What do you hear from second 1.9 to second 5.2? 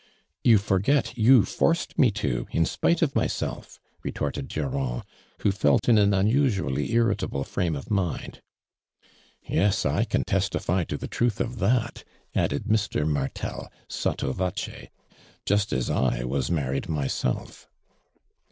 me to, in spite of myself," retorted Durand,